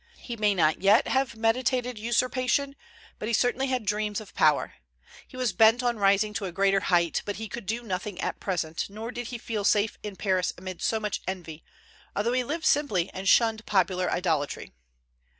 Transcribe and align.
He 0.17 0.35
may 0.35 0.55
not 0.55 0.81
yet 0.81 1.07
have 1.09 1.35
meditated 1.35 1.99
usurpation, 1.99 2.75
but 3.19 3.27
he 3.27 3.35
certainly 3.35 3.67
had 3.67 3.85
dreams 3.85 4.19
of 4.19 4.33
power. 4.33 4.73
He 5.27 5.37
was 5.37 5.53
bent 5.53 5.83
on 5.83 5.99
rising 5.99 6.33
to 6.33 6.45
a 6.45 6.51
greater 6.51 6.79
height; 6.79 7.21
but 7.23 7.35
he 7.35 7.47
could 7.47 7.67
do 7.67 7.83
nothing 7.83 8.19
at 8.19 8.39
present, 8.39 8.89
nor 8.89 9.11
did 9.11 9.27
he 9.27 9.37
feel 9.37 9.63
safe 9.63 9.99
in 10.01 10.15
Paris 10.15 10.53
amid 10.57 10.81
so 10.81 10.99
much 10.99 11.21
envy, 11.27 11.63
although 12.15 12.33
he 12.33 12.43
lived 12.43 12.65
simply 12.65 13.11
and 13.13 13.29
shunned 13.29 13.63
popular 13.67 14.09
idolatry. 14.11 14.71